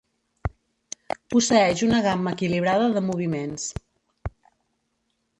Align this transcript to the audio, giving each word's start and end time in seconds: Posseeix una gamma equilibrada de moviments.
Posseeix 1.33 1.83
una 1.87 1.99
gamma 2.07 2.33
equilibrada 2.37 2.87
de 2.95 3.03
moviments. 3.11 3.67